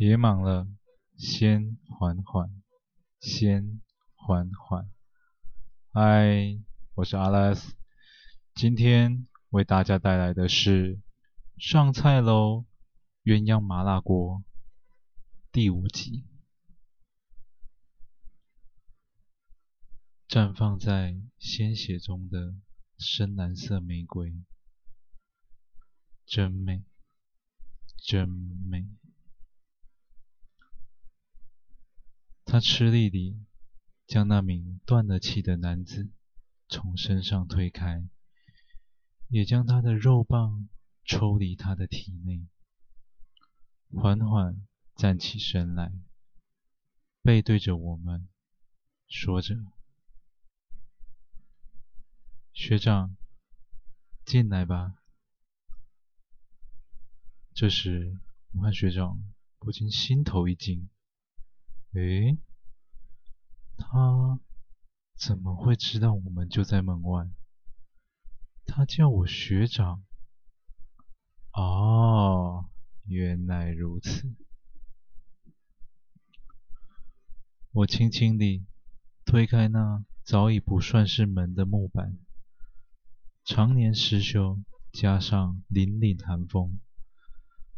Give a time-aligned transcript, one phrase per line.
[0.00, 0.66] 别忙了，
[1.18, 2.62] 先缓缓，
[3.20, 3.82] 先
[4.14, 4.90] 缓缓。
[5.92, 6.58] 嗨，
[6.94, 7.74] 我是阿拉斯，
[8.54, 11.02] 今天为大家带来的是
[11.58, 12.64] 上菜喽，
[13.24, 14.42] 鸳鸯麻辣锅
[15.52, 16.24] 第五集。
[20.26, 22.54] 绽放在鲜血中的
[22.96, 24.34] 深蓝色玫瑰，
[26.24, 26.84] 真美，
[27.98, 28.88] 真美。
[32.50, 33.38] 他吃力地
[34.08, 36.10] 将那名断了气的男子
[36.68, 38.04] 从身上推开，
[39.28, 40.68] 也将他的肉棒
[41.04, 42.48] 抽离他的体内，
[43.94, 45.92] 缓缓站起身来，
[47.22, 48.28] 背对着我们，
[49.06, 49.54] 说着。
[52.52, 53.16] 学长，
[54.24, 54.96] 进来吧。
[57.54, 58.18] 这时，
[58.54, 59.22] 我和学长
[59.60, 60.90] 不禁心头一惊。
[61.92, 62.38] 诶，
[63.76, 64.38] 他
[65.16, 67.28] 怎么会知道我们就在门外？
[68.64, 70.04] 他叫我学长。
[71.52, 72.70] 哦，
[73.06, 74.36] 原来如此。
[77.72, 78.64] 我轻轻地
[79.24, 82.16] 推开那早已不算是门的木板。
[83.44, 86.78] 常年失修，加上凛凛寒风，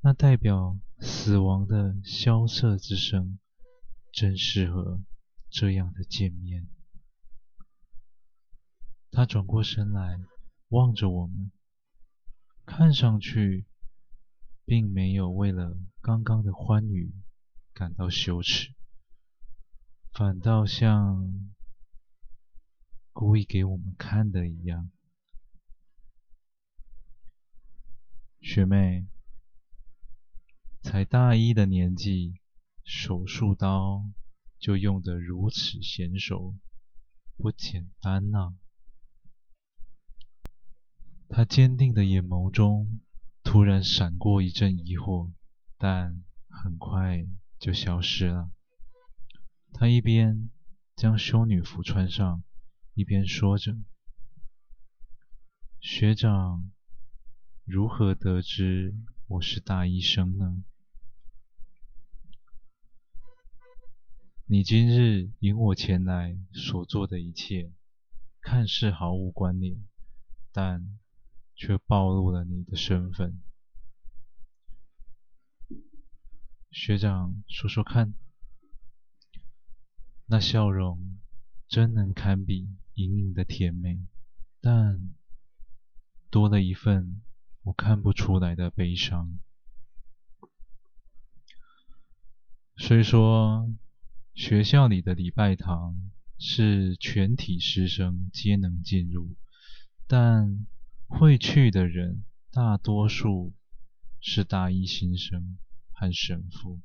[0.00, 3.38] 那代表死亡的萧瑟之声，
[4.16, 5.02] 真适合
[5.50, 6.66] 这样的见面。
[9.10, 10.18] 他转过身来，
[10.68, 11.52] 望着我们，
[12.64, 13.66] 看上去
[14.64, 17.12] 并没有为了刚刚的欢愉
[17.74, 18.72] 感到羞耻，
[20.14, 21.52] 反倒像
[23.12, 24.90] 故意给我们看的一样。
[28.40, 29.06] 学妹，
[30.80, 32.40] 才大一的年纪，
[32.86, 34.08] 手术刀
[34.60, 36.54] 就用得如此娴熟，
[37.36, 38.54] 不简单呐。
[41.28, 43.00] 他坚定的眼眸中
[43.42, 45.32] 突然闪过一阵疑惑，
[45.76, 47.26] 但很快
[47.58, 48.52] 就消失了。
[49.72, 50.48] 他一边
[50.94, 52.44] 将修女服穿上，
[52.94, 53.76] 一边说着
[55.82, 56.70] ：“学长。”
[57.66, 58.94] 如何得知
[59.26, 60.62] 我是大医生呢？
[64.48, 67.72] 你今日引我前来所做的一切，
[68.40, 69.84] 看似毫无关联，
[70.52, 71.00] 但
[71.56, 73.42] 却暴露了你的身份。
[76.70, 78.14] 学长，说说看，
[80.26, 81.18] 那笑容
[81.66, 83.98] 真能堪比隐隐的甜美，
[84.60, 85.12] 但
[86.30, 87.20] 多了一份。
[87.62, 89.40] 我看不出来的悲伤。
[92.76, 93.68] 虽说
[94.36, 95.96] 学校里的礼拜堂
[96.38, 99.34] 是全体师生皆能进入，
[100.06, 100.66] 但
[101.06, 103.54] 会去的人大多数
[104.20, 105.56] 是大一新生
[105.90, 106.82] 和神父。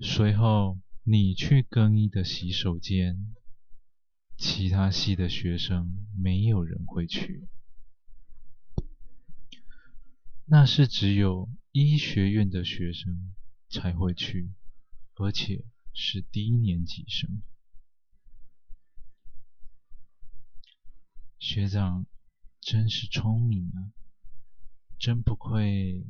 [0.00, 3.36] 随后你去更衣的洗手间，
[4.36, 7.46] 其他系的学生没有人会去。
[10.46, 13.32] 那是只有医学院的学生
[13.70, 14.50] 才会去，
[15.22, 17.42] 而且是低年级生。
[21.38, 22.06] 学长
[22.60, 23.94] 真是聪明啊，
[24.98, 26.04] 真不愧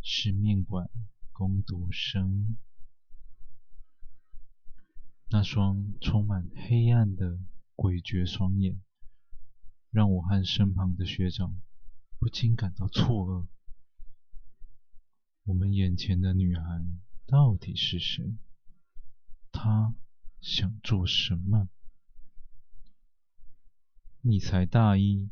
[0.00, 0.90] 是面馆
[1.30, 2.56] 工读生。
[5.28, 7.38] 那双充满黑暗的
[7.76, 8.82] 诡谲双眼，
[9.90, 11.60] 让我和身旁的学长
[12.18, 13.46] 不禁感到错愕。
[15.44, 16.62] 我们眼前的女孩
[17.26, 18.36] 到底是谁？
[19.50, 19.94] 他
[20.40, 21.68] 想做什么？
[24.20, 25.30] 你才大一，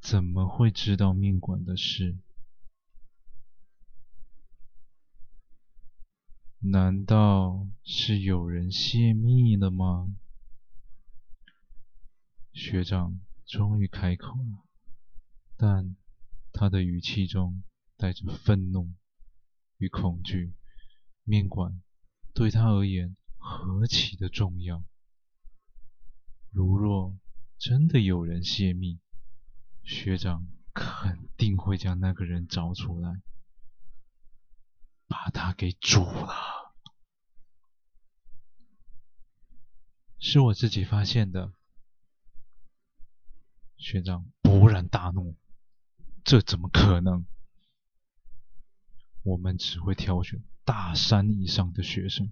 [0.00, 2.18] 怎么会知道面馆的事？
[6.58, 10.14] 难道是有人泄密了吗？
[12.52, 14.64] 学长终于开口了，
[15.56, 15.96] 但
[16.52, 17.62] 他的语气中
[17.96, 18.92] 带着愤怒。
[19.78, 20.54] 与恐惧，
[21.24, 21.82] 面馆
[22.32, 24.84] 对他而言何其的重要。
[26.50, 27.18] 如若
[27.58, 29.00] 真的有人泄密，
[29.82, 33.22] 学长肯定会将那个人找出来，
[35.06, 36.74] 把他给煮了。
[40.18, 41.52] 是我自己发现的。
[43.76, 45.36] 学长勃然大怒，
[46.24, 47.26] 这怎么可能？
[49.24, 52.30] 我们只会挑选大三以上的学生，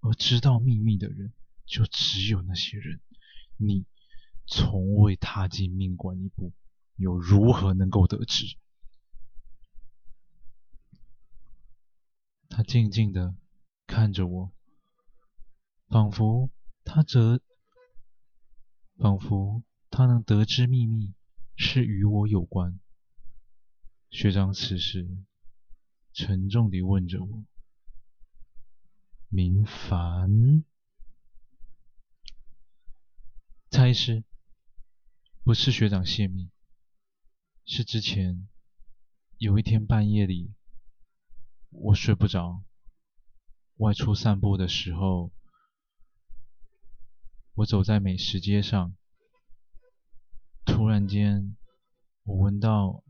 [0.00, 1.32] 而知道秘密的人
[1.66, 3.00] 就只有那些人。
[3.58, 3.84] 你
[4.46, 6.52] 从未踏进命馆一步，
[6.96, 8.56] 又如何能够得知？
[12.48, 13.36] 他静静地
[13.86, 14.52] 看着我，
[15.88, 16.50] 仿佛
[16.82, 17.40] 他则，
[18.96, 21.12] 仿佛他能得知秘密
[21.56, 22.80] 是与我有关。
[24.10, 25.24] 学长此时
[26.12, 27.44] 沉重地问着我
[29.28, 30.64] ：“明凡？”
[33.70, 34.24] 猜是，
[35.42, 36.50] 不是学长泄密，
[37.64, 38.48] 是之前
[39.38, 40.52] 有一天半夜里，
[41.70, 42.62] 我睡不着，
[43.76, 45.32] 外出散步的时候，
[47.54, 48.94] 我走在美食街上，
[50.66, 51.56] 突然间，
[52.24, 53.02] 我闻到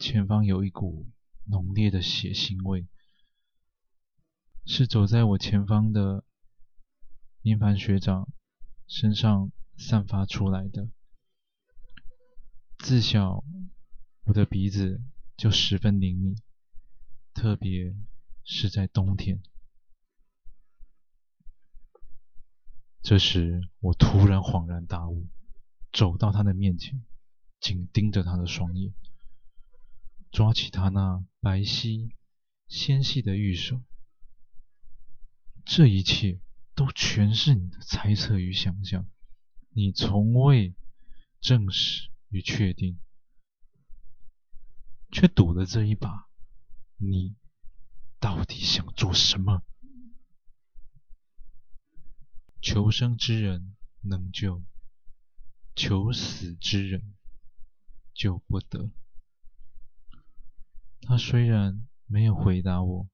[0.00, 1.06] 前方有一股
[1.44, 2.86] 浓烈的血腥味，
[4.64, 6.24] 是走在我前方的
[7.40, 8.28] 明凡学长
[8.86, 9.52] 身上。
[9.74, 10.90] 散发出来的。
[12.78, 13.42] 自小，
[14.24, 15.02] 我的鼻子
[15.36, 16.36] 就十分灵敏，
[17.32, 17.96] 特别
[18.44, 19.42] 是在冬天。
[23.00, 25.26] 这时，我突然恍然大悟，
[25.90, 27.04] 走到他的面前，
[27.58, 28.92] 紧盯着他的双眼，
[30.32, 32.10] 抓起他那白皙
[32.66, 33.82] 纤细的玉手。
[35.64, 36.40] 这一切
[36.74, 39.06] 都全是你的猜测与想象。
[39.74, 40.74] 你从未
[41.40, 42.98] 证实与确定，
[45.10, 46.30] 却赌了这一把。
[46.96, 47.36] 你
[48.18, 49.62] 到底想做什么？
[52.62, 54.62] 求生之人能救，
[55.74, 57.14] 求死之人
[58.14, 58.90] 救不得。
[61.02, 63.08] 他虽然没有回答我，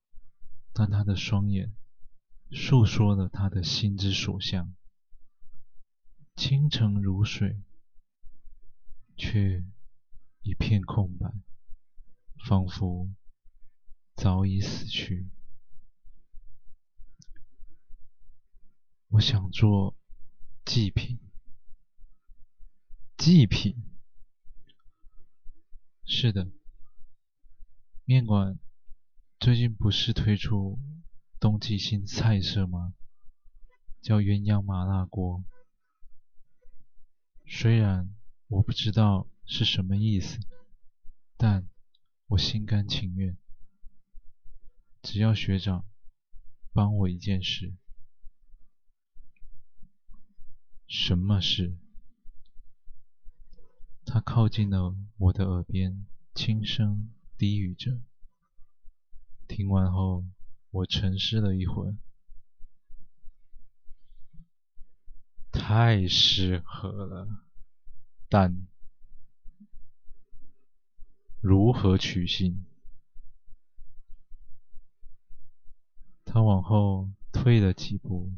[0.73, 1.75] 但他的双眼
[2.51, 4.75] 诉说了他的心之所向。
[6.37, 7.61] 清澄如水，
[9.17, 9.65] 却
[10.43, 11.33] 一片空白，
[12.47, 13.11] 仿佛
[14.15, 15.29] 早已死去。
[19.09, 19.97] 我想做
[20.65, 21.19] 祭品，
[23.17, 23.83] 祭品。
[26.05, 26.49] 是的，
[28.11, 28.59] 面馆
[29.39, 30.79] 最近不是推出
[31.39, 32.95] 冬季新菜色吗？
[34.01, 35.45] 叫鸳鸯麻辣锅。
[37.47, 38.17] 虽然
[38.47, 40.39] 我不知道是什么意思，
[41.37, 41.69] 但
[42.29, 43.37] 我心甘情愿。
[45.03, 45.85] 只要学长
[46.73, 47.75] 帮我一件事。
[50.87, 51.77] 什么事？
[54.07, 58.01] 他靠近了我的耳边，轻声低语着。
[59.47, 60.27] 听完后，
[60.71, 61.97] 我沉思了一会儿。
[65.53, 67.45] 太适合了，
[68.29, 68.67] 但
[71.41, 72.67] 如何取信？
[76.25, 78.33] 他往后退了几步，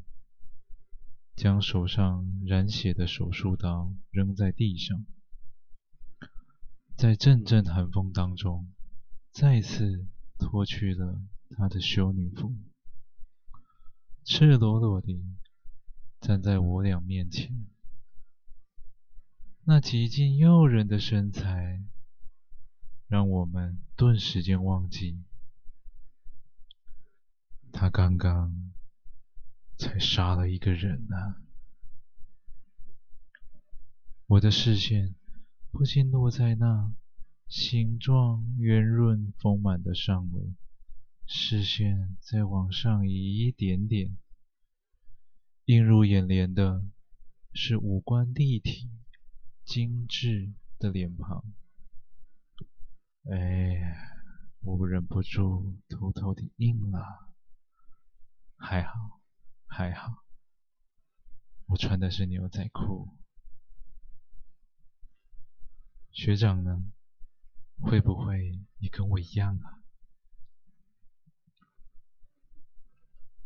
[1.34, 5.04] 将手上染血的手术刀扔在地上，
[6.96, 8.72] 在阵阵寒风当中，
[9.40, 10.06] 再次
[10.38, 12.54] 脱去了他的修女服，
[14.22, 15.24] 赤裸裸地。
[16.20, 17.66] 站在我俩面前，
[19.64, 21.82] 那极尽诱人的身材，
[23.08, 25.24] 让我们顿时间忘记，
[27.72, 28.74] 他刚刚
[29.78, 31.42] 才杀了一个人呢、啊。
[34.26, 35.14] 我的视线
[35.70, 36.92] 不禁落在那
[37.50, 40.54] 形状圆润丰满的上围，
[41.26, 44.16] 视线再往上移一点点。
[45.64, 46.86] 映入眼帘的
[47.52, 48.88] 是五官立体、
[49.64, 51.44] 精致的脸庞。
[53.24, 53.96] 哎，
[54.60, 57.34] 我忍不住偷偷地硬了。
[58.56, 59.20] 还好，
[59.66, 60.24] 还好，
[61.66, 63.08] 我穿的是牛仔裤。
[66.12, 66.84] 学长呢？
[67.80, 69.82] 会不会也跟我一样啊？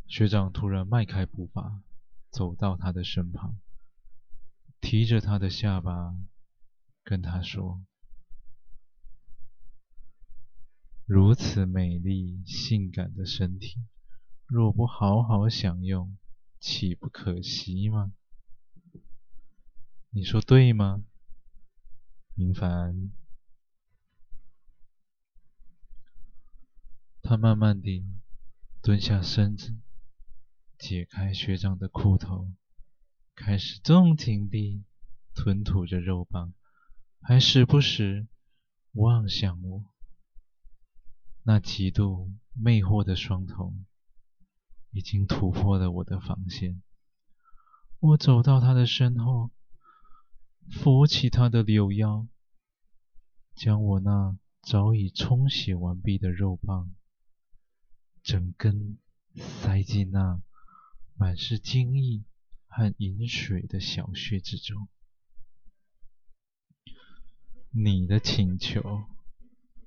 [0.07, 1.83] 学长突然迈开步伐。
[2.31, 3.61] 走到他的身旁，
[4.81, 6.17] 提着他的下巴，
[7.05, 7.87] 跟他说
[11.07, 13.87] ：“如此美丽性感的身体，
[14.47, 16.19] 若不好好享用，
[16.59, 18.12] 岂不可惜吗？
[20.11, 21.05] 你说对吗，
[22.35, 23.12] 明凡？”
[27.26, 28.04] 他慢慢地
[28.83, 29.75] 蹲下身子，
[30.78, 32.52] 解开学长的裤头，
[33.35, 34.85] 开始纵情地
[35.35, 36.52] 吞吐着肉棒，
[37.23, 38.26] 还时不时
[38.93, 39.85] 望向我。
[41.45, 43.87] 那极度魅惑的双瞳
[44.90, 46.83] 已经突破了我的防线。
[48.00, 49.50] 我走到他的身后，
[50.71, 52.26] 扶起他的柳腰，
[53.54, 56.95] 将我那早已冲洗完毕的肉棒，
[58.25, 58.99] 整根
[59.37, 60.40] 塞进那
[61.14, 62.25] 满是精液
[62.66, 64.88] 和饮水的小穴之中。
[67.71, 69.04] 你的请求，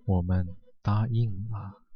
[0.05, 1.86] 我们答应了。